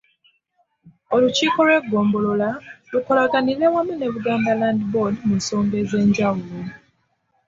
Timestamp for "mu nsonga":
5.27-5.75